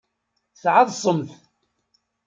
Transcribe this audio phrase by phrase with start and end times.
[0.61, 1.29] Tɛeḍsemt.